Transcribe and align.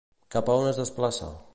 Cap 0.35 0.49
a 0.53 0.55
on 0.61 0.71
es 0.71 0.81
desplaça? 0.83 1.33